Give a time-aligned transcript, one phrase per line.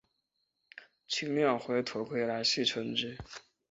[1.07, 3.19] 轻量化头盔来戏称之。